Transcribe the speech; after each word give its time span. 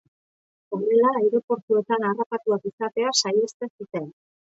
Horrela, 0.77 1.09
aireportuetan 1.19 2.05
harrapatuak 2.11 2.65
izatea 2.71 3.13
saihesten 3.21 3.71
zuten. 3.75 4.09